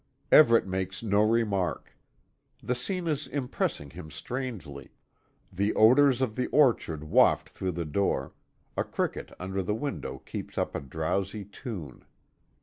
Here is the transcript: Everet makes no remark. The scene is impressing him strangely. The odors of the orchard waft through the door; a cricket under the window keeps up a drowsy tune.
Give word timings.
Everet 0.31 0.65
makes 0.65 1.03
no 1.03 1.21
remark. 1.21 1.95
The 2.63 2.73
scene 2.73 3.05
is 3.05 3.27
impressing 3.27 3.91
him 3.91 4.09
strangely. 4.09 4.89
The 5.53 5.75
odors 5.75 6.21
of 6.23 6.35
the 6.35 6.47
orchard 6.47 7.03
waft 7.03 7.47
through 7.49 7.73
the 7.73 7.85
door; 7.85 8.33
a 8.75 8.83
cricket 8.83 9.31
under 9.39 9.61
the 9.61 9.75
window 9.75 10.17
keeps 10.17 10.57
up 10.57 10.73
a 10.73 10.79
drowsy 10.79 11.45
tune. 11.45 12.03